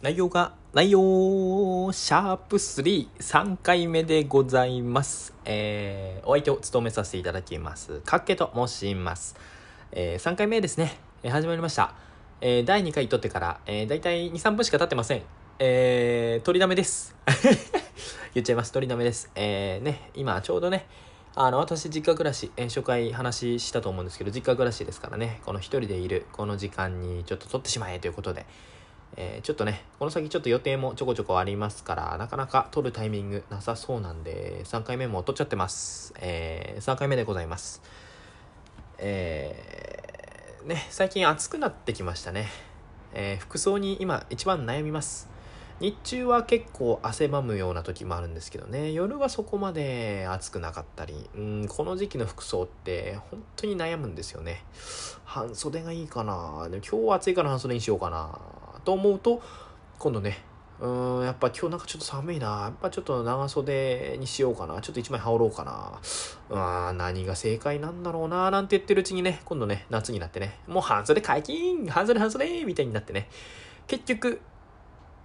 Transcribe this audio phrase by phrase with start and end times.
[0.00, 5.34] 内容が、内容、シャープ3、3回目でございます。
[5.44, 8.00] えー、お相手を務めさせていただきます。
[8.02, 9.34] かっけと申します。
[9.90, 10.96] えー、3回目ですね。
[11.24, 11.96] えー始まりました。
[12.40, 15.22] えー、第2回撮ってから、えー、だいたい2、3分しか経ってません。
[15.58, 17.16] えー、取りだめです。
[18.34, 18.70] 言っちゃいます。
[18.70, 19.32] 取りだめです。
[19.34, 20.86] えー、ね、今ちょうどね、
[21.34, 28.46] あの、私、実家暮らし、えー初回話したと思うんですけど、実家暮らしですからね、この一人でいる、この時間にちょっと撮ってしまえということで、
[29.16, 36.14] えーちょっとね、この先ちょっと予定もちょこちょこありますから、なかなか撮るタイミングなさそうなんで、3回目も撮っちゃってます。
[36.20, 37.82] えー3回目でございます。
[38.98, 42.48] えーね、最近暑くなってきましたね。
[43.14, 45.28] えー服装に今一番悩みます。
[45.80, 54.64] 日中は結構汗ばむような時もあるんですけどね、夜はそこまで暑くなかったり、うん、この時期の服装って本当に悩むんですよね。
[55.24, 58.36] 半袖がいいかなでも今日は暑いから半袖にしようかな
[58.84, 59.42] と思うと、
[59.98, 60.42] 今度ね、
[60.80, 62.46] うん、やっぱ今日なんかちょっと寒いな。
[62.46, 64.80] やっぱちょっと長袖にしようかな。
[64.80, 66.00] ちょっと一枚羽織ろうかな。
[66.50, 68.50] うーん、何が正解なんだろうな。
[68.50, 71.88] なんて言ってるうちにね、今度ね、夏になってね、もう半袖解禁。
[71.88, 73.28] 半袖半袖みたいになってね、
[73.88, 74.40] 結局、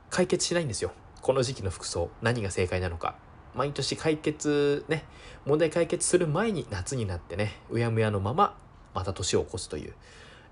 [0.09, 0.92] 解決しないんですよ。
[1.22, 3.16] この時期の服装、何が正解なのか。
[3.53, 5.05] 毎年解決、ね、
[5.45, 8.58] 問題解決する前に夏になってね、うやむやのまま、
[8.95, 9.94] また年を起こすという、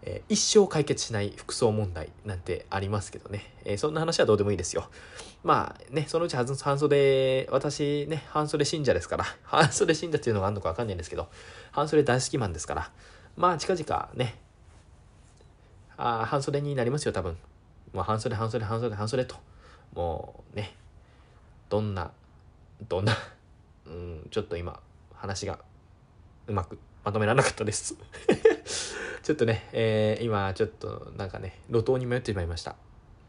[0.04, 4.90] えー一生解決しない服装問題なんてありますけどね、えーそんな話はどうでもいいですよ。
[5.44, 6.46] まあね、そのうち半
[6.78, 11.30] 袖、私ね、半袖信者ですから、 半袖信者っていうのがあるのかわかんないんですけど、
[11.72, 12.92] 半袖大好きマンですから、
[13.36, 14.40] まあ近々ね、
[15.98, 17.38] あ半袖になりますよ、多分。
[17.94, 19.36] まあ半袖、半袖、半袖、半袖と。
[19.94, 20.76] もうね、
[21.70, 22.12] どんな、
[22.88, 23.18] どんな、
[23.88, 24.80] うん、ちょっと今、
[25.16, 25.60] 話が
[26.48, 27.96] うまくまとめられなかったです。
[29.24, 32.76] ちょっとね、えー今ちょっとなんかね、路頭に迷ってしまいました。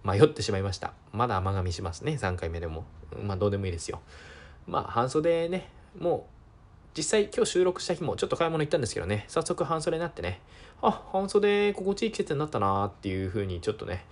[0.04, 0.94] 迷ってしまいました。
[1.12, 2.84] まだ甘噛みしますね、3回目でも。
[3.22, 4.00] まあどうでもいいですよ。
[4.66, 5.68] まあ半袖ね、
[5.98, 10.40] もう実際今日収録した日もちょっと買い物行ったんですけどね、早速半袖になってね、
[10.80, 14.06] あ、半袖心地いい季節になったなーっていう風にちょっとね、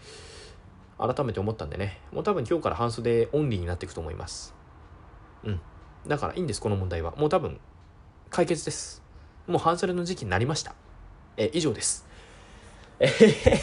[0.99, 4.55] 改めて思ったんでね、もう多分今日から半袖オンリーになっていくと思います。
[5.45, 5.61] うん。
[6.07, 7.15] だからいいんです、この問題は。
[7.17, 7.59] もう多分
[8.29, 9.03] 解決です。
[9.47, 10.75] もう半袖の時期になりました。
[11.37, 12.07] え、以上です。
[12.99, 13.61] えへへ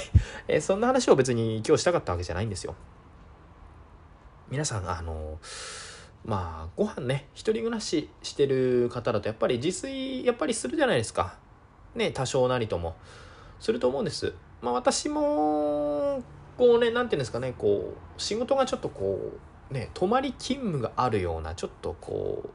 [0.47, 2.75] え、そんな話を別に今日したかったわけじゃないんですよ。
[4.49, 5.39] 皆さん、あの、
[6.25, 11.35] まあ、ご飯ね、一人暮らししてる方だと、やっぱり自炊、やっぱりするじゃないですか。
[11.95, 12.95] ね、多少なりとも。
[13.59, 14.33] すると思うんです。
[14.61, 16.21] まあ、私も、
[16.57, 19.31] こうね、なんていうんですかね、こう、仕事がちょっとこ
[19.71, 22.49] う、ね、泊まり勤務があるような、ちょっとこ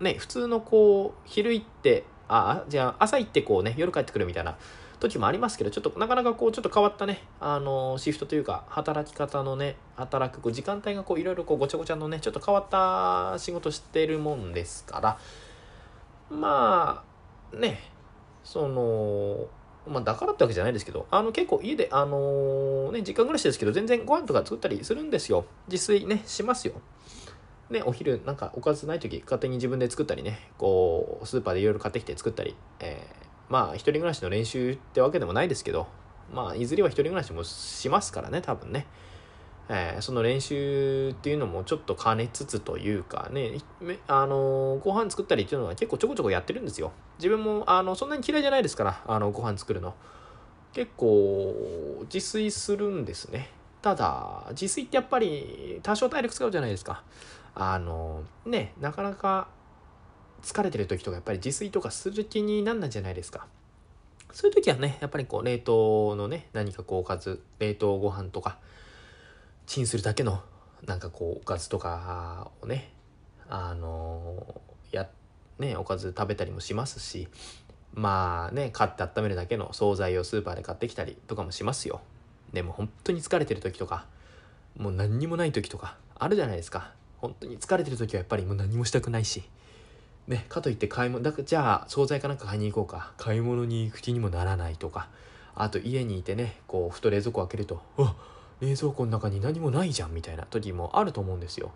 [0.00, 4.56] う、ね、普通のこう、昼行って、あ、じゃあ朝行ってこうね、夜帰ってくるみたいな
[5.00, 15.18] 時もありますけど、ちょっとなかなかこう、ちょっと変わったね、あの、シフトというか、働き方のね、働くこう時間帯がこう、いろいろこう、ごちゃごちゃのね、ちょっと変わった仕事してるもんですから、
[16.30, 17.04] ま
[17.52, 17.80] あ、ね、
[18.42, 19.46] その、
[19.86, 25.44] まあ、だからってわけじゃないですけど、あの、結構家で、あのね、実家暮らしですけど、全然ご飯とか作ったりするんですよ。
[25.68, 26.74] 自炊ね、しますよ。
[27.70, 35.86] ね、お昼なんかおかずない時勝手に自分で作ったりねこうスーパーでいろいろ買ってきて作ったり、えーまあ一人暮らしの練習ってわけでもないですけど
[36.34, 38.86] まあいずれは一人暮らしもしますからね多分ね、
[39.68, 43.58] えーその練習っていうのもちょっと兼ねつつというかね
[44.06, 46.92] あのご飯作ったりっていうのは結構ちょこちょこやってるんですよ。
[47.18, 49.94] 自分もあのそんなに嫌いじゃないですからあのご飯作るの。
[50.72, 53.50] 結構自炊するんですね。
[53.80, 57.02] ただ自炊ってやっぱり多少体力使うじゃないですか。
[57.58, 59.48] あのねなかなか
[60.42, 63.46] 疲れてる時とかやっぱり自炊とかする気になんないじゃないですか。
[64.30, 68.58] そういう時はねやっぱりこう冷凍のね何かこうおかず冷凍ご飯とか
[69.64, 70.42] チンするだけの
[70.84, 72.92] なんかこうおかずとかをね
[73.48, 74.60] あの
[74.92, 75.08] や
[75.58, 77.28] ねおかず食べたりもしますし
[77.94, 82.02] まあね買って温めるだけの惣菜をスーパーで買ってきたりとかもしますよ。
[82.52, 84.04] でも本当に疲れてる時とか
[84.76, 86.92] もう何にもない時とかあるじゃないですか。
[87.26, 89.42] 本当に疲れてる時はやっぱりもう何もしたくないし。
[90.28, 93.12] ねかといって買い物だからじゃあ惣菜かなんか買いに行こうか。
[93.16, 95.08] 買い物に行く気にもならないとか。
[95.54, 98.14] あと家にいてねこうふと冷蔵庫開けるとあ
[98.60, 101.72] 冷蔵庫の中に何もないじゃんみたいな時もあると思うんですよ。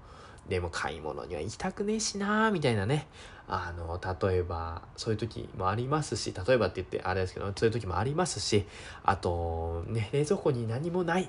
[0.49, 3.07] でも買い物には行きたくねえしなーみたいなね。
[3.49, 4.01] あの
[4.31, 8.65] 例えばそういう時もありますし例えばって言ってあれですけどそういう時もありますし
[9.03, 11.29] あとね冷蔵庫に何もない。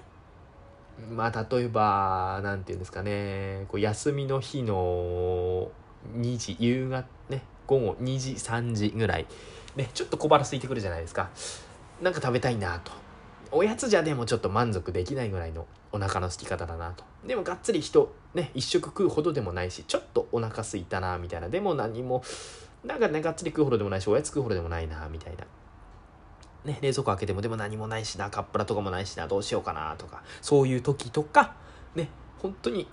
[1.12, 3.66] まあ例えばなんていうんですかね。
[3.68, 5.72] こう休みの日の
[6.16, 9.26] 2時夕方ね午後2時3時ぐらい。
[9.76, 11.30] ねちょっと小腹空いてくるじゃないですか。
[12.02, 12.92] なんか食べたいなと。
[13.52, 17.04] おやつじゃでもちょっと満足できないぐらいのお腹の空き方だなと。
[17.26, 21.50] でもがっつり人ね一食食うほどでもないしちょっとお腹すいたなみたいな。
[21.50, 22.24] でも何も
[22.84, 25.46] なんかねがっつり食うほどでもないしおやつ食うほどでもないなみたいな。
[26.66, 31.56] ね、冷蔵庫開けてもでも何もないしなカップラとかもないしなどうしようかなとかそういう時とか
[31.96, 32.10] ね
[32.40, 32.88] 本当に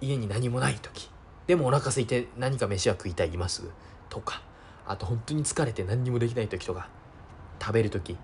[0.00, 1.08] 家に何もない時
[1.46, 3.62] でもお腹空いて何か飯は食いたいます
[4.08, 4.42] とか
[4.86, 6.88] あと本当に疲れて何にもできない時とか
[7.60, 8.16] 食べる時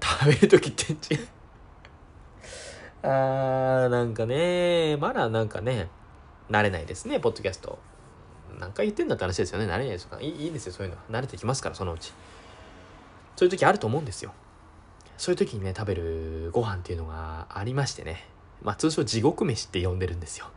[0.00, 1.28] 食べる時って違う
[3.02, 5.88] あーなんかねまだなんかね
[6.48, 7.78] 慣れないですねポッドキャスト。
[8.58, 10.20] 何回言ってんだって話ですよね慣れないですか？
[10.20, 10.98] いいいいですよそういうの。
[10.98, 12.12] は慣れてきますからそのうち。
[13.40, 14.34] そういう時あると思うんですよ。
[15.16, 18.26] そういう時にね食べるご飯っていうのがありましてね。
[18.60, 20.50] まあ通称地獄飯って呼んでるんですよ。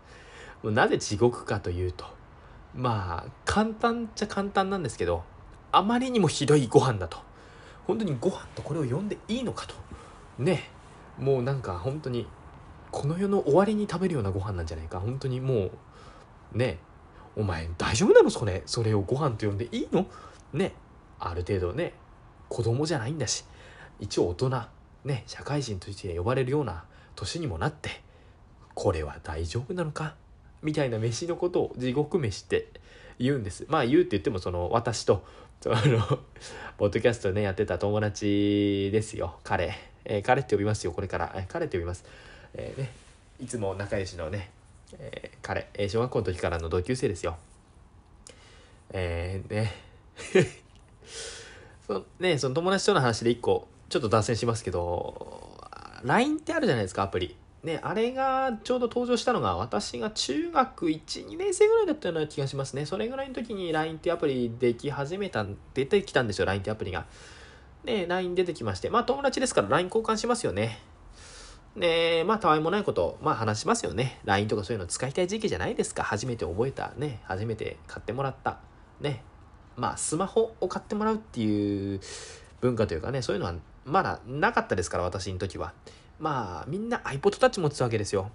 [0.65, 2.03] なぜ地獄かというと
[2.75, 5.24] まあ簡単っちゃ簡単なんですけど
[5.71, 7.19] あまりにもひどいご飯だと。
[7.88, 9.75] 本当にご飯とこれを呼んでいいのかと。
[10.38, 10.69] ね。
[11.18, 12.27] もうなんか本当に
[12.91, 15.00] この世の終わりに食べるようなご飯なんじゃないか。
[15.00, 15.69] 本当にも
[16.53, 16.80] うね。
[17.38, 18.62] お前大丈夫なのそれ？
[18.65, 20.06] それをご飯と呼んでいいの？
[20.51, 20.74] ね。
[21.18, 21.94] ある程度ね。
[22.53, 23.45] 子供じゃないんだし
[24.00, 24.61] 一応大人
[25.05, 26.83] ね社会人として呼ばれるような
[27.15, 27.89] 年にもなって
[28.75, 30.13] これは大丈夫なのか？
[30.61, 32.67] みたいな飯のことを地獄飯って
[33.17, 33.65] 言うんです。
[33.69, 35.25] まあ言うって言ってもその私と
[35.61, 35.75] その
[36.77, 39.39] ポッドキャストねやってた友達ですよ。
[39.44, 39.75] 彼、
[40.06, 42.06] えー、彼って呼びますよこれから、えー、彼って呼びます、
[42.53, 42.91] えー、ね
[43.39, 44.51] いつも仲良しのね、
[44.99, 47.35] えー、彼、え、小学校の時からの同級生ですよ。
[48.91, 49.73] えー、ね。
[51.85, 55.57] そのねその友達との話で一個ちょっと脱線しますけど
[56.03, 62.85] LINE ってあるじゃないですかアプリね、あれがちょうど登場したのが私が中学1、2年生ぐらいだったような気がしますね。
[62.85, 67.06] それぐらいの時に LINE ってアプリでき始めた、出てきたんですよ、LINE ってアプリが。
[67.85, 70.81] で、LINE 出てきまして、まあ友達ですから LINE 交換しますよね。
[71.77, 74.19] で、まあたわいもないこと、まあ話しますよね。
[74.25, 76.03] LINE とかそういうの使いたい時期じゃないですか。
[76.03, 78.59] 初めて覚えた、ね、初めて買ってもらった、
[79.00, 79.24] ね。
[79.75, 81.99] まあスマホを買ってもらうっていう
[82.61, 83.55] 文化というかね、そういうのは
[83.85, 85.73] まだなかったですから、私の時は。
[86.19, 88.31] まあみんな iPod Touch 持ってたわけですよ。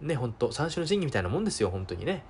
[0.00, 2.22] ね、ほんと、三種の神器みたいなもんですよ、本当にね。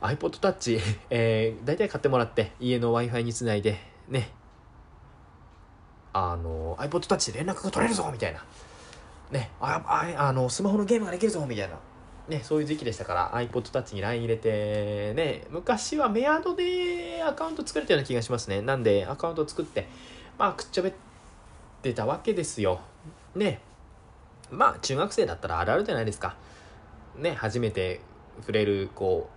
[0.00, 0.80] iPod Touch、
[1.10, 3.78] えー、大体買ってもらって、家の Wi-Fi につないで、
[4.08, 4.30] ね、
[6.12, 8.44] あの、iPod Touch で連絡が取れるぞみたいな。
[9.30, 11.76] ね、あ、ああの、スマホのゲームができるぞみたいな。
[12.30, 18.62] ね、そういう時期でしたから iPod Touch に LINE 入れて、ね、昔はメアドでアカウント作れたような気がしますね。
[18.62, 19.88] なんで、アカウント作って、
[20.38, 20.92] まあ、くっちゃべっ
[21.82, 22.80] てたわけですよ。
[23.34, 23.60] ね、
[24.50, 26.36] まあ中学生だったらあるあるじゃないですか。
[27.16, 28.00] ね、初めて
[28.40, 29.28] 触れるこ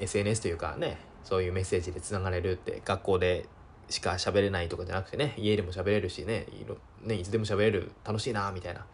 [0.00, 3.46] う SNS というかね、そういうメッセージでつながれるって学校で
[3.88, 8.84] しか喋れないとかじゃなくてね、家でも喋れるしね、いねいつでも喋れる楽しいなみたいな。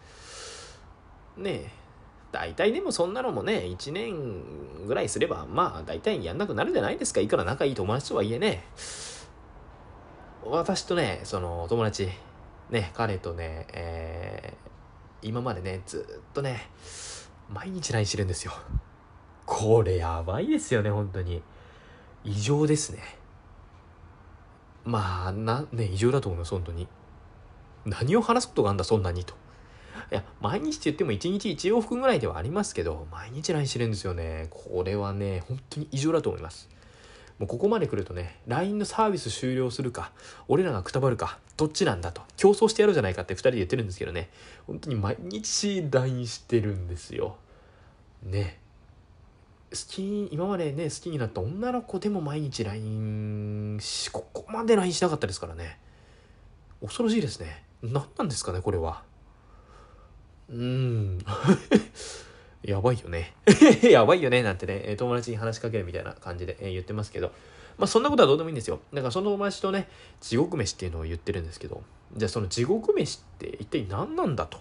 [1.37, 1.82] ね
[2.33, 7.21] 大体でもそんなのもね、1年ぐらいすれば、まあ大体やんなくなるじゃないですか。
[7.21, 8.65] いくら仲いい友達とはいえね。
[10.45, 12.09] 私とね、その友達、
[12.71, 16.69] ね、彼とね、えー、今までね、ずっとね、
[17.51, 18.53] 毎日 LINE してるんですよ。
[19.45, 21.43] これやばいですよね、本当に。
[22.25, 23.01] 異常ですね。
[24.85, 26.89] まあ、な、ね、異常だと思います、本当に。
[27.85, 29.35] 何を話すことがあんだ、そんなにと。
[30.13, 34.49] いや、毎日って言っても1日1往復ぐらいではありますけど、毎日 LINE してるんですよね。
[34.51, 36.69] これはね、本当に異常だと思います。
[37.39, 40.13] もうここまで来るとね、LINE のサービス終了するか、
[40.49, 44.29] 俺らがくたばるか、どっちなんだと、競争してやろうじゃないかって2人で言ってるんですけどね、
[44.67, 47.39] 本当に毎日 LINE してるんですよ。
[48.23, 48.61] ね。
[49.71, 55.79] 好き、今までね、好きになった女の子でも毎日 LINE し、ここまで LINE しなかったですからね。
[56.83, 57.65] 恐ろしいですね。
[57.83, 59.11] 何なんですかね、これは。
[60.53, 61.19] うーん。
[62.63, 63.35] やばいよね。
[63.83, 67.33] やばいよね、なんてね、友達に話しかけるみたいな感じで言ってますけど、
[67.79, 68.81] まあそんなことはどうでもいいんですよ。
[68.93, 69.89] だからその友達とね、
[70.21, 71.83] 地獄飯っていうのを言ってるんですけど、
[72.17, 74.61] じゃあその地獄飯って一体何なんだと。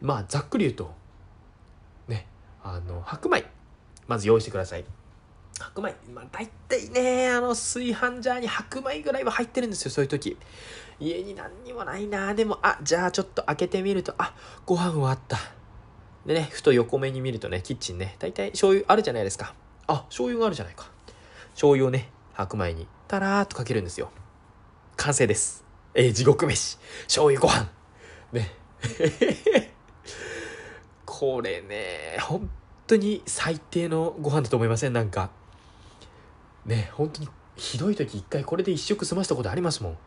[0.00, 0.90] まあざっくり言うと、
[2.08, 2.26] ね、
[2.64, 3.44] あの、白米、
[4.06, 4.84] まず用意してください。
[5.60, 10.36] 白米、まあ大体ね、あの炊飯ジャーに白米ぐらいは入ってるんですよ、そういう時。
[11.00, 14.34] 家に何にもないなでも、あ、じゃあちょっと開けてみると、あ、
[14.66, 15.38] ご飯はあった。
[16.26, 19.54] でね、ふと横目に見るとね、キッチンね、大体醤油あるじゃないですか。
[19.86, 20.90] あ、醤油があるじゃないか。
[21.52, 24.10] 醤油をね、白米にたらーっとかけるんですよ。
[24.96, 25.64] 完成です。
[25.94, 26.78] えー、地獄飯。
[27.04, 27.70] 醤油ご飯。
[28.32, 28.54] ね。
[31.06, 32.50] これね、本
[32.86, 34.92] 当に最低のご飯だと思いません？
[34.92, 35.30] なんか。
[36.66, 39.98] ね、本当にひどい時一回これで一食済ましたことありますもん。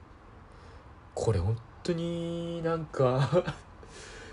[1.14, 3.30] これ本当になんか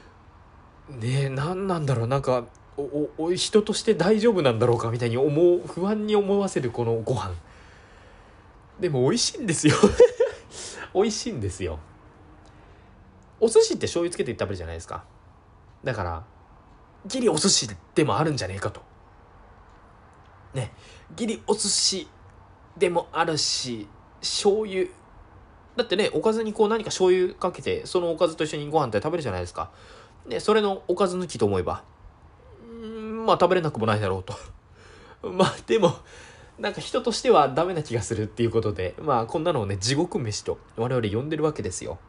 [0.88, 2.44] ねえ何なんだろうなんか
[2.76, 7.34] おお人として大丈夫なんだろうかみたいに思う不安に思わせるこのご飯。
[8.78, 9.74] でも美味しいんですよ。
[10.94, 11.80] 美味しいんですよ。
[13.40, 15.04] お寿司って醤油つけて食べるじゃないですか。
[15.82, 16.24] だから
[17.06, 18.80] ギリお寿司でもあるんじゃねえかと。
[20.54, 20.72] ね
[21.16, 22.08] ギリお寿司
[22.76, 23.88] でもあるし
[24.20, 24.88] 醤油
[25.78, 29.70] だってねおかずにこう何か醤油かけてそのおかずと一緒にご飯って食べるじゃないですか。
[30.28, 31.84] でそれのおかず抜きと思えば
[32.68, 34.34] んまあ食べれなくもないだろうと。
[35.30, 35.94] まあでも
[36.58, 42.00] なんか人としてはダメな気がするっていうことでまあこんなのをね地獄飯と我々呼んでるわけですよ。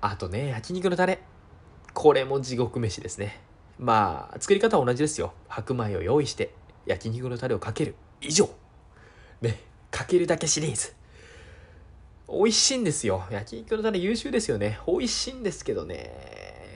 [0.00, 1.22] あとね焼肉のタレ。
[1.94, 3.40] これも地獄飯ですね。
[3.78, 5.34] まあ作り方は同じですよ。
[5.46, 6.52] 白米を用意して
[6.86, 7.94] 焼肉のタレをかける。
[8.20, 8.50] 以上。
[9.40, 9.60] ね
[9.92, 10.99] かけるだけシリーズ。
[12.32, 13.24] 美味しいんですよ。
[13.30, 14.78] 焼肉のタレ優秀ですよね。
[14.86, 16.12] 美味しいんですけどね。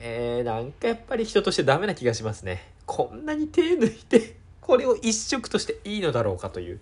[0.01, 2.71] えー、なんかやっぱり人としてダメな気がしますね。
[2.85, 6.79] こんなに手抜いてこれを一食としていいのだろうかという。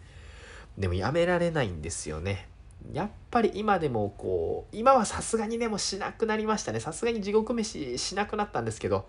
[0.77, 2.47] でもやめられないんですよね。
[2.91, 6.79] やっぱり今でもこう今はさすがにでもしなくなりましたね。
[6.79, 9.07] さすがに地獄飯しなくなったんですけど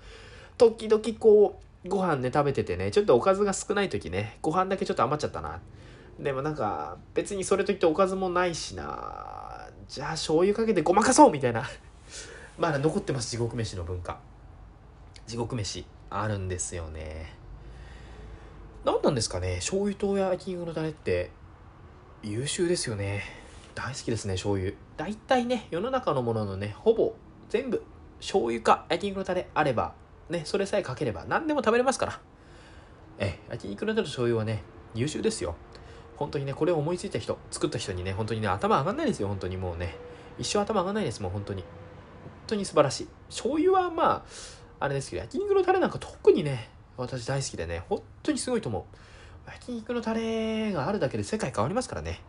[0.58, 5.60] 時々こうご飯ね食べててねちょっとおかずが少ない時ねご飯だけちょっと余っちゃったな。
[6.18, 9.68] でもなんか別にそれといっておかずもないしな。
[9.88, 11.64] じゃあ醤油かけてごまかそうみたいな。
[12.58, 14.18] まだ残ってます地獄飯の文化。
[15.26, 17.34] 地獄飯あるんですよね。
[18.84, 19.56] 何なんですかね？
[19.56, 21.30] 醤油と焼肉のタレって
[22.22, 23.22] 優秀ですよね。
[23.74, 24.72] 大好きですね醤油。
[24.96, 27.14] 大体ね世の中のもののねほぼ
[27.48, 27.82] 全部
[28.20, 29.94] 醤油か焼肉のタレあれば
[30.30, 32.20] ねそれさえかければ何でも食べれますから。
[33.18, 34.62] え焼肉のタレと醤油はね
[34.94, 35.56] 優秀ですよ。
[36.16, 39.96] 本当にねこれを思いついた人作った人にね本当にね頭上がんないですよ本当にもうね。
[40.38, 41.62] 一生頭上がんないですもう本当に。
[41.62, 41.68] 本
[42.48, 43.08] 当に素晴らしい。
[43.28, 44.24] 醤油はま
[44.80, 49.50] ああれですけど焼肉のタレなんか特にね私大好きでね本当にすごいと思う。
[49.50, 52.20] 焼肉のタレがあるだけで世界変わりますからね。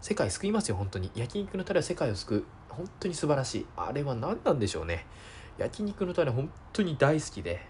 [0.00, 1.10] 世界救いますよ本当に。
[1.14, 2.44] 焼肉のタレは世界を救う。
[2.68, 3.66] 本当に素晴らしい。
[3.76, 5.06] あれは何なんでしょうね。
[5.58, 7.66] 焼肉のタレ本当に大好きで。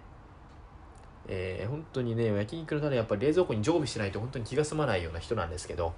[1.28, 5.92] えー、本当にね焼肉のタレやっぱり冷蔵庫に常備しないと本当に気が済まないような人なんですけど、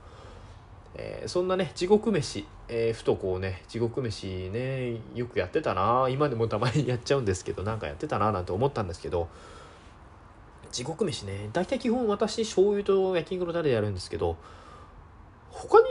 [0.94, 9.28] えー、そんなね地獄飯、えー、ふとこうね地獄飯ねよくやってたな今でもたまにやっちゃうんですけどなんかやってたななんて思ったんですけど
[10.72, 14.36] 地獄飯ね大体基本私醤油と焼肉のタレでやるんですけど
[15.50, 15.84] 他に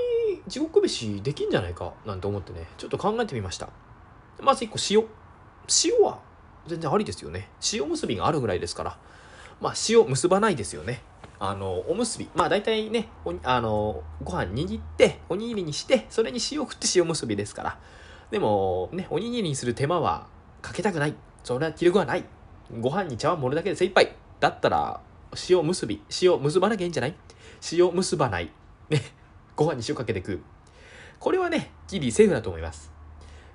[0.48, 3.70] 地獄飯できんじゃないかなんて思ってねちょっと考えてみました。
[4.42, 5.06] まず1個塩。
[5.86, 6.20] 塩は
[6.66, 7.50] 全然ありですよね。
[7.74, 8.98] 塩結びがあるぐらいですから。
[9.62, 11.02] まあ塩結ばないですよね
[11.40, 13.10] あのおむすびまあ大体ね
[13.44, 17.80] あのご飯握っておにぎりにしてそれに塩を振って塩結びですから
[18.32, 20.28] でもねおにぎりにする手間は
[20.62, 22.26] かけたくないそれは気力はない
[22.80, 25.02] ご飯に茶碗盛るだけで精一杯だったら
[25.50, 27.16] 塩結び塩結ばなきゃいいんじゃない？
[27.72, 28.52] 塩結ばない
[28.90, 29.02] ね
[29.56, 30.40] ご飯に塩かけて食う。
[31.20, 32.94] これはね、ギリセーフだと思います。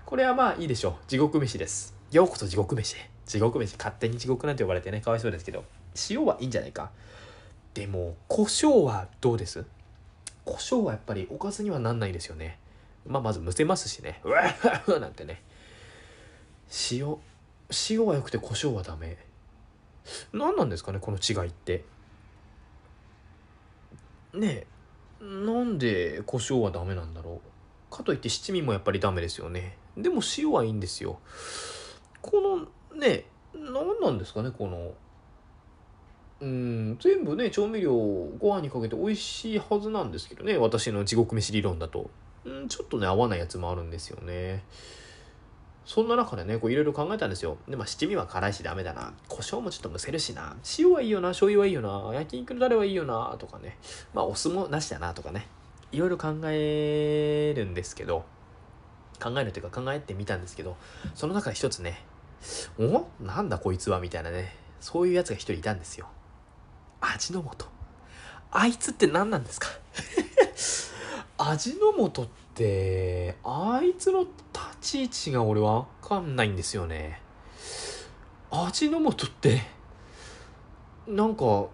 [0.04, 0.94] これはまあいいでしょう。
[1.06, 1.96] 地獄飯です。
[2.12, 2.96] ようこそ地獄飯。
[3.24, 3.78] 地獄飯。
[3.78, 5.64] 勝手に地獄なんて呼ばれてね、かわいそうですけど。
[6.10, 6.90] 塩はいいんじゃないか。
[7.74, 9.64] でも、胡椒はどうです？
[10.44, 12.58] 胡椒はやっぱりおかずにはなんないですよね。
[13.06, 14.20] まあまずむせますしね。
[14.24, 15.42] うわっなんてね。
[16.90, 17.16] 塩。
[17.88, 19.16] 塩は良くて胡椒はダメ。
[20.32, 21.84] 何なんですかね、この違いって。
[24.32, 24.66] ねえ。
[25.20, 27.40] なんで胡椒はダメなんだろ
[27.90, 31.18] うかといって七味もやっぱりダメですよねでも塩はいいんですよ
[32.20, 33.24] このね
[33.54, 34.92] 何なんですかねこの
[36.40, 37.92] うん全部ね調味料
[38.38, 42.10] ご飯にかけて美味しいはずなんですけどね私の地獄飯理論だと
[42.44, 44.64] うんちょっとね合わないやつもあるんですよね
[45.86, 47.58] そんな中でね、こういろいろ考えたんですよ。
[47.68, 49.12] で、まあ七味は辛いしダメだな。
[49.28, 50.56] 胡椒もちょっとむせるしな。
[50.78, 53.76] 塩はいいよな、醤油はいいよな、焼肉のタレはいいよな、とかね。
[54.14, 55.46] まあお酢もなしだな、とかね。
[55.92, 58.24] いろいろ考えるんですけど、
[59.22, 60.78] 考えるというか考えてみたんですけど、
[61.14, 62.02] その中で一つね、
[62.78, 64.00] おなんだこいつは？
[64.00, 66.06] みたいなね、そういうやつが一人いたんですよ。
[67.12, 67.66] 味の素。
[68.50, 69.68] あいつって何なんですか？
[71.38, 74.30] 味の素ってあいつの立
[74.80, 77.20] ち位置が俺わかんないんですよね。
[78.50, 79.62] 味の素って
[81.06, 81.66] なんか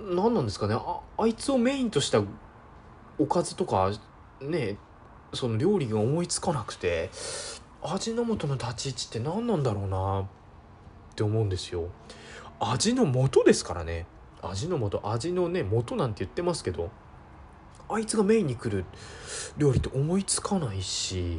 [0.00, 0.74] 何なんですかね？
[0.74, 2.22] ああいつをメインとした
[3.18, 3.92] おかずとか
[4.40, 4.76] ね
[5.32, 7.10] その料理が思いつかなくて
[7.82, 10.24] 味の素の立ち位置って何なんだろうなっ
[11.14, 11.88] て思うんですよ。
[12.58, 14.06] 味の素ですからね
[14.50, 16.90] 味の素味のね素なんて言ってますけど
[17.88, 18.84] あいつがメインに来る
[19.58, 21.38] 料理って思いつかないし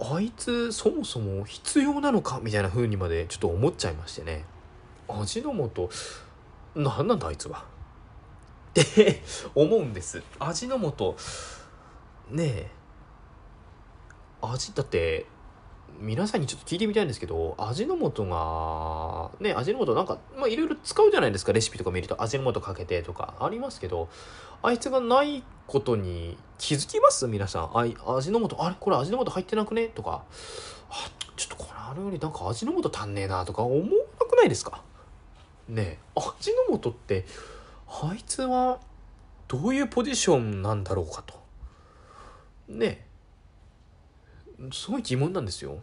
[0.00, 2.40] あいつそもそも必要なのか？
[2.42, 4.46] みたいな風にまでちょっと思っちゃいましてね。
[5.08, 5.90] 味の素
[6.74, 7.64] 何なんだあいつは？
[8.80, 9.22] って
[9.54, 10.22] 思うんです。
[10.38, 11.16] 味の素
[12.30, 12.70] ねえ。
[14.40, 15.26] 味だって
[16.00, 22.22] 皆さんにちょっと聞いてみたいんですけど味の素がね味の素なんかまあいろいろ使うじゃないですかレシピとか見ると。
[22.22, 24.08] 味の素かけてとかありますけど
[24.62, 27.26] あいつがないことに気づきます？
[27.26, 27.78] 皆さん。
[27.78, 28.76] あい味の素あれ？
[28.80, 29.88] これ味の素入ってなくね？
[29.88, 30.24] とか。
[30.88, 33.82] あちょっとこれあれよりなんか味の素足んねえなとか思わ
[34.18, 34.82] なくないですか？
[35.68, 36.24] ね味
[36.70, 37.26] の素って
[37.86, 38.80] あいつは
[39.48, 41.34] どういうポジションなんだろうかと。
[42.68, 44.70] ねえ。
[44.72, 45.78] すごい疑問なんですよ。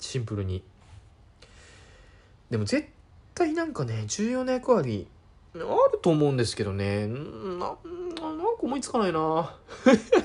[0.00, 0.62] シンプルに。
[2.50, 2.88] でも絶
[3.34, 5.06] 対なんかね重要な役割
[5.54, 7.06] あると思うんですけどね。
[7.06, 7.76] ななん
[8.14, 9.56] か思いつかないな。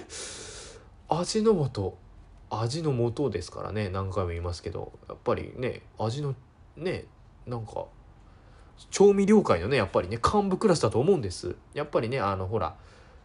[1.10, 1.98] 味の素。
[2.50, 3.90] 味の素ですからね。
[3.90, 4.92] 何回も言いますけど。
[5.08, 6.36] やっぱりね味の
[6.78, 7.06] ね
[7.46, 7.86] なんか
[8.92, 11.56] 調味料界のねやっぱりね幹部クラスだと思うんです。
[11.74, 12.76] やっぱりねあのほら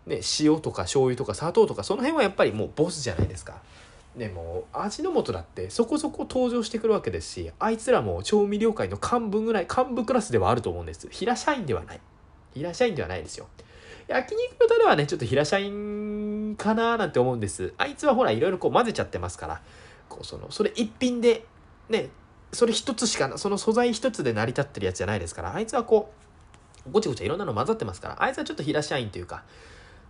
[0.06, 3.62] ね塩とか醤油とか砂糖とかその辺はやっぱりもうボスじゃないですか。
[4.16, 11.08] でも味の素だってそこそこ登場してくるわけですしあいつらも調味料界の幹部ぐらい幹部クラスではあると思うんです。
[11.10, 12.00] 平社員ではない。
[12.52, 13.46] 平社員ではないですよ。
[14.08, 17.72] 焼肉のタレはねちょっと平社員かななんて思うんです。
[17.78, 19.60] あいつはほらいろいろこう混ぜちゃってますから。
[20.08, 21.44] こうそのそれ一品で
[21.88, 22.08] ね
[22.52, 25.54] それ一つしかその素材一つで成り立ってるやつじゃないですから。
[25.54, 26.12] あいつはこ
[26.86, 28.20] うごちゃごちゃいろんなの混ざってますから。
[28.20, 29.44] あいつはちょっと平社員というか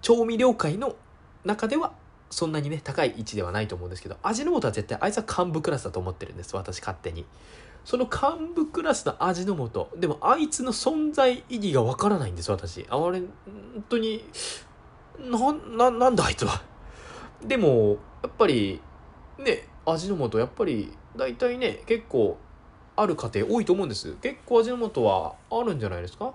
[0.00, 0.96] 調味料界の
[1.44, 1.92] 中では
[2.30, 6.54] そんなにね高い位置ではないと思うんですけど味の素は絶対あいつは幹部クラスだと思ってるんです。
[6.56, 7.26] 私勝手に。
[7.84, 12.50] その幹部クラスの味の素でもあいつの存在意義がわからないんです。
[12.50, 12.86] 私。
[12.88, 13.28] あれ本
[13.88, 14.24] 当に
[15.18, 16.62] なななんだあいつは。
[17.44, 18.80] でもやっぱり
[19.38, 22.38] ね味の素やっぱり大体ね結構
[22.96, 24.14] ある家庭多いと思うんです。
[24.20, 26.34] 結構味の素はあるんじゃないですか？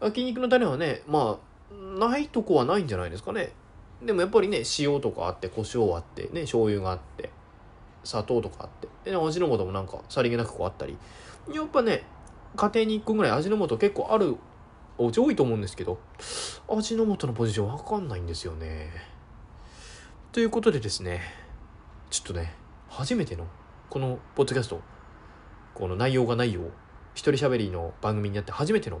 [0.00, 1.38] 焼肉のタレはねま
[1.70, 3.52] あないとこはないんじゃないですかね。
[4.02, 7.30] でもやっぱりね塩とかあって胡椒あってね醤油があって
[8.04, 10.96] 砂糖とかあってで、ね、味の素もなんかさりげなくこうあったり。
[11.52, 12.04] やっぱね
[12.56, 14.36] 家庭に1個ぐらい味の素結構ある
[14.98, 15.98] お家多いと思うんですけど
[16.68, 18.90] 味の素のポジションわかんないんですよね。
[20.32, 21.22] ということでですね
[22.10, 22.54] ちょっとね
[22.88, 23.46] 初めての
[23.88, 24.80] このポッドキャスト
[25.74, 26.72] この内容がないよう
[27.14, 29.00] 一人喋りの番組になって初めての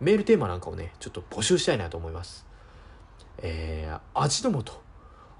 [0.00, 2.49] メールテーマなんかをねちょっと募集したいなと思います。
[3.38, 4.80] えー、味の素。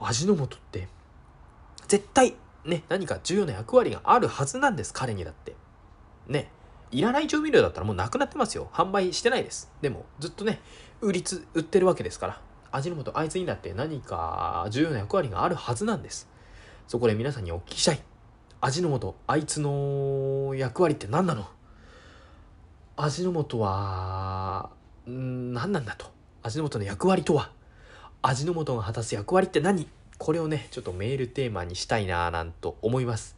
[0.00, 0.88] 味の素って
[1.88, 5.54] 絶対ね何か重要な役割があるはずなんです彼にだって。
[6.26, 6.50] ね。
[6.92, 8.68] いらない調味料だったらもうなくなってますよ。
[8.72, 9.70] 販売してないです。
[9.80, 10.60] でもずっとね
[11.00, 12.40] 売りつ売ってるわけですから。
[12.72, 16.28] 味の素あいつにだって何か重要な役割があるはずなんです。
[16.88, 18.00] そこで皆さんにお聞きしたい。
[18.60, 21.46] 味の素あいつの役割って何なの？
[22.96, 24.70] 味の素は
[25.06, 26.06] 何なんだと。
[26.42, 27.50] 味の素の役割とは？
[28.22, 29.88] 味の素が果たす役割って何？
[30.18, 33.37] これをねちょっとメールテーマにしたいなぁなんと思います。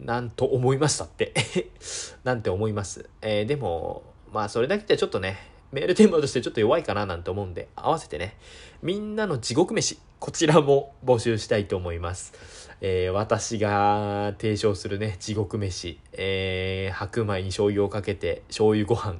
[0.00, 1.34] なんと思いましたって。
[2.24, 4.02] なんて思います、えー、でも
[4.32, 5.38] まあそれだけじゃちょっとね
[5.72, 8.36] メールテーマとしてちょっと弱いかななんて思うんで合わせてね
[8.82, 12.32] みんなの地獄飯こちらも募集したいと思います。
[12.80, 19.16] えー、私が提唱するね地獄飯、えー、白米に醤油をかけて醤油ご飯。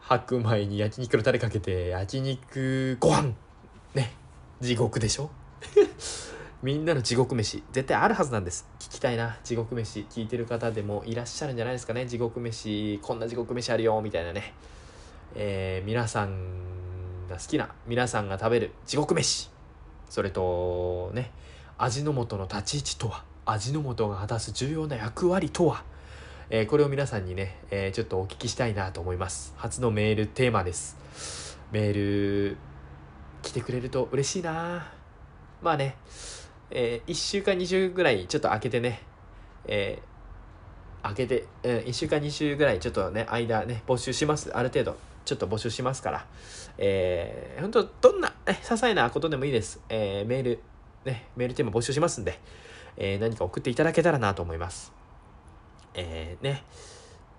[0.00, 3.34] 白米に焼肉のタレかけて焼肉ご飯。
[3.98, 4.12] ね
[4.60, 5.30] 地獄でしょ？
[6.62, 8.66] みんなの地獄飯絶対あるはずなんです。
[8.80, 9.38] 聞きたいな。
[9.44, 12.06] 地獄飯聞いてる方でもいらっしゃるんじゃないですかね。
[12.06, 14.54] 地獄飯こんな地獄飯あるよみたいなね。
[15.34, 19.50] えー、皆さんが好きな皆さんが食べる地獄飯。
[20.08, 21.30] それとね
[21.76, 25.84] 味の素の立ち位置とは味の素が果たす重要な役割とは、
[26.50, 29.54] えー、これを皆さんにね、えー、ちょっとお聞きしたいなと思います。
[29.56, 30.96] 初のメールテーマです。
[31.70, 31.94] メー
[32.50, 32.56] ル
[33.48, 34.86] 来てくれると嬉しいな
[35.62, 35.96] まあね、
[36.70, 39.02] えー、1週間2週ぐらいちょっと開けてね、
[39.66, 46.26] えー、開けて、うん、1週間2週ぐらいちょっとね間ね募集しますある程度ちょっと募集しますから、
[46.76, 50.60] えー、本当どんな、ね、些細なことでもいいです、えー、メール
[51.04, 52.38] ね、メールテーマ募集しますんで、
[52.96, 54.92] えー、何か送っていただけたらなと思います。
[55.94, 56.64] えー、ね、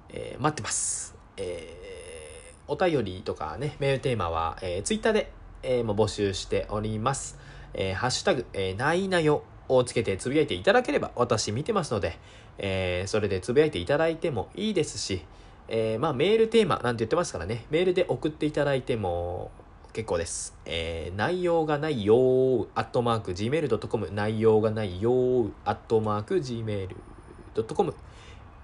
[0.09, 1.15] えー、待ってます。
[1.37, 5.31] えー、お便りとかね、メールテーマは、えー、ツイッターで、
[5.63, 7.37] えー、も募集しております。
[7.73, 12.17] えー、ハッシュタグ、えー、ないなよをつけてつぶやいていただければ私見てますので、
[12.57, 15.21] えー、それでつぶやいていただいてもいいですし、
[15.67, 19.51] えー、まあメールテーマなんて言ってますからね、メールで送っていただいても
[19.93, 20.55] 結構です。
[20.65, 27.93] えー、内容がないよー、アットマーク、gmail.com、内容がないよー、アットマーク、gmail.com、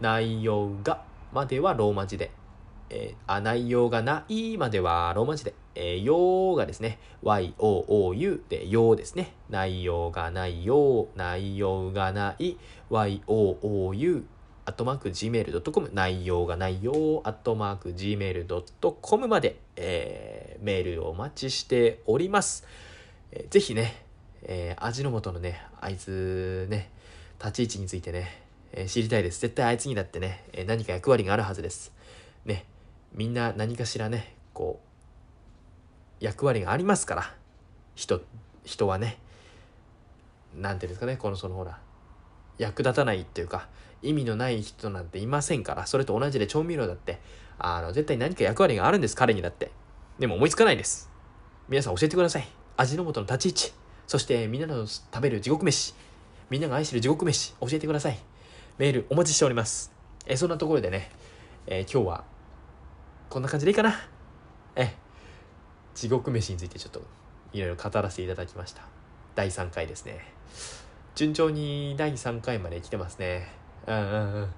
[0.02, 2.32] 内容がまではローマ字で、
[2.90, 9.34] えーあ、内容がないまではローマ字で、えー、よーがですね、y-o-o-u でよーですね。
[9.50, 12.58] 内容がないよー、内容がない、
[12.90, 14.26] y-o-o-u、
[14.68, 22.66] アットマーク gmail.com 内容がないよアットマーク gmail.com まで、えーメールをお待ちしております、
[23.32, 24.04] えーぜひね、
[24.42, 26.90] えー味の素のねあいつね
[27.38, 29.40] 立ち位置についてね、えー知りたいです。
[29.42, 31.94] 絶対あいつにだってね、えー何か役割があるはずです。
[32.46, 32.66] ね
[33.14, 34.85] みんな何かしらねこう
[36.20, 37.34] 役割がありますから。
[37.96, 38.22] 人
[38.64, 39.18] 人はね。
[40.56, 41.18] なんていうんですかね。
[41.18, 41.80] このそのほら
[42.58, 43.68] 役立たないっていうか
[44.02, 45.86] 意味のない人なんていませんから。
[45.86, 47.20] それと同じで調味料だって
[47.60, 49.16] あの絶対何か役割があるんです。
[49.16, 49.72] 彼にだって。
[50.20, 51.10] でも思いつかないです。
[51.68, 52.48] 皆さん教えてください。
[52.78, 53.74] 味の素の立ち位置。
[54.08, 55.94] そしてみんなの食べる地獄飯。
[56.50, 57.54] みんなが愛してる地獄飯。
[57.60, 58.20] 教えてください。
[58.78, 59.92] メールお待ちしております。
[60.26, 61.12] えそんなところでね、
[61.68, 62.24] えー今日は
[63.30, 64.15] こんな感じでいいかな。
[65.96, 67.02] 地獄飯についてちょっと
[67.54, 68.84] いろいろ語らせていただきました
[69.34, 70.36] 第3回ですね
[71.16, 73.48] 順調に第3回まで来てますね。
[73.88, 74.50] うんうんうん。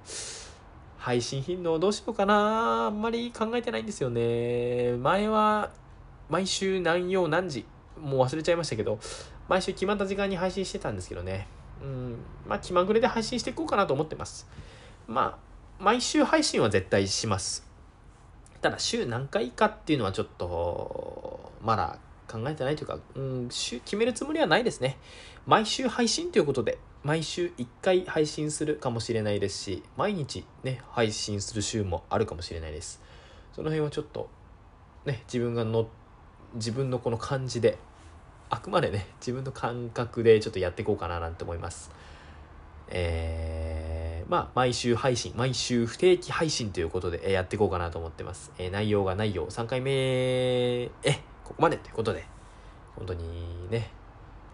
[0.98, 4.94] 配信頻度どうしようかなあんまり考えてないんですよね。
[4.98, 5.70] 前は
[6.30, 7.64] 毎週何曜何時
[8.02, 8.98] もう忘れちゃいましたけど、
[9.48, 11.48] 毎週決まった時間に配信してたんですけどね。
[11.80, 12.18] うん。
[12.48, 14.48] まあ気まぐれで配信していこうかなと思ってます。
[15.08, 15.38] ま
[15.80, 17.67] あ、毎週配信は絶対します。
[18.68, 22.00] ただ週何回かっていうのはちょっと、まだ
[22.30, 24.98] 考えてないというか、うん、週決めるつもりはないですね。
[25.46, 33.02] 毎週配信ということで、毎週1回配信するかもしれないですし、毎日ね、配信する週もあるかもしれないです。
[33.54, 34.30] その辺はちょっと、
[35.06, 35.88] ね、自分がの、
[36.56, 37.78] 自分のこの感じで、
[38.50, 41.90] あくまでね、自分の感覚でちょっとやっていこうかななんて思います。
[42.90, 48.52] えー、まあ、毎週配信、毎週不定期配信ということで、えーやっていこうかなと思ってます。
[48.58, 50.90] えー内容が内容、3回目、え、
[51.46, 52.26] ここまでということで、
[52.98, 53.90] 本当にね、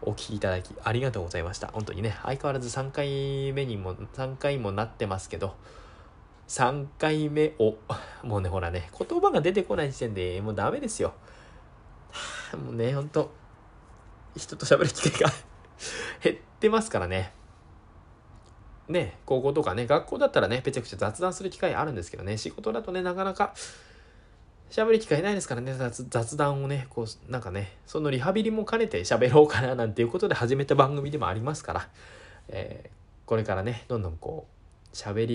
[0.03, 1.69] お聞きいただきありがとうございました。
[1.69, 5.55] 本当にね、相変わらず3回目にも、3回もなってますけど、
[6.49, 7.75] 3回目を、
[8.21, 11.15] もうね、ほらね、言葉が出てこない時点でもうダメですよ。
[12.63, 13.31] もうね、ほんと、
[14.37, 15.33] 人と喋る機会が
[16.21, 17.33] 減ってますからね。
[18.89, 23.53] ね、高校とかね、学校だったらね、めちゃくちゃ雑談する機会あるんですけどね、仕事だとね、なかなか
[24.69, 31.89] 喋る機会ないですからね、雑談をね、こう、なんかね、そのリハビリも兼ねて喋ろうかななんていうことで始めた番組でもありますから、
[32.49, 34.47] えーこれからね、どんどんこ
[34.91, 35.25] う、喋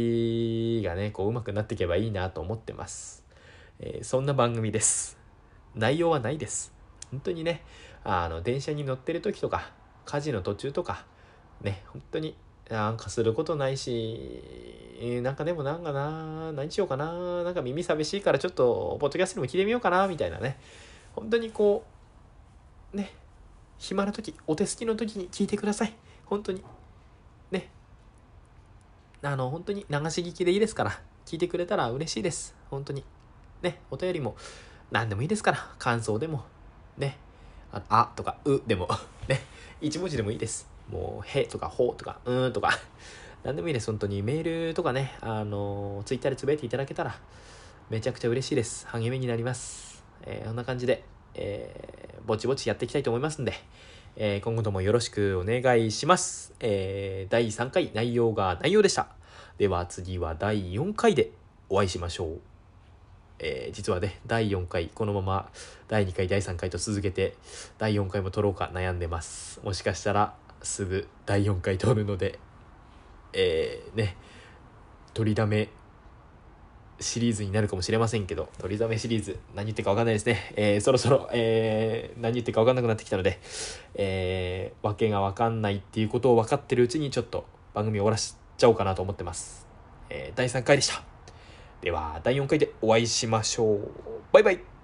[0.80, 3.24] りがね、こう、上手くなっていけばいいなと思ってます。
[3.80, 5.16] えーそんな番組です。
[5.74, 6.74] 内容はないです。
[7.11, 7.62] 本当にね、
[8.04, 9.72] あの、電車に乗ってる時とか、
[10.04, 11.06] 家事の途中とか、
[11.62, 12.37] ね、本当に
[12.68, 14.42] なんかすることないし、
[15.00, 20.59] えーなんかでもなんかな、何しようかな、なんか耳寂しいからちょっと、ポッドキャストでも聞いてみようかな、みたいなね。
[21.14, 21.85] 本当にこ
[22.92, 23.12] う、ね、
[23.78, 25.94] 暇な時、お手すきの時に聞いてください。
[26.26, 26.62] 本当に。
[27.50, 27.70] ね。
[29.22, 32.54] あの、本当に流し聞きでいいですから、聞いてくれたら嬉しいです。
[32.70, 33.04] 本当に。
[33.62, 34.37] ね、お便りも
[34.90, 36.44] 何でもいいですから、感想でも、
[36.96, 37.18] ね、
[37.72, 38.88] ああとか、うでも、
[39.28, 39.40] ね、
[39.81, 40.77] 一文字でもいいです。
[40.90, 42.70] もう、へとか、ほとか、うーんとか、
[43.44, 43.87] 何でもいいです。
[43.87, 47.18] 本当にメールとかね、あの、ツイッターでつぶやいていただけたら、
[47.90, 48.87] めちゃくちゃ嬉しいです。
[48.88, 50.05] 励みになります。
[50.22, 53.55] えーこんな感じで、えーぼちぼちやっていきたいと思いますんで、
[54.16, 56.55] えー今後ともよろしくお願いします。
[56.61, 59.09] えー第3回内容が内容でした。
[59.57, 61.31] では次は第4回で
[61.68, 62.40] お会いしましょう。
[63.38, 65.51] えー実はね、第4回、このまま
[65.87, 67.37] 第2回、第3回と続けて、
[67.79, 69.61] 第4回も撮ろうか悩んでます。
[69.64, 72.38] もしかしたら、すぐ第4回撮るので、
[73.33, 74.16] えーね、
[75.14, 75.68] 取りだめ
[77.01, 80.53] シリーズになるかもしれませんけど、取りだめシリーズ、何言ってか分かんないですね。
[80.57, 83.38] えーそろそろ、えー何言ってか分かんなくなってきたので、
[83.94, 89.66] えー、わけが分かんないっていうことを分かってるうちに、ちょっと番組終わらしちゃおうかなと思ってます。
[90.11, 91.03] えー第3回でした。
[91.81, 93.90] では、第4回でお会いしましょう。
[94.33, 94.77] バイバイ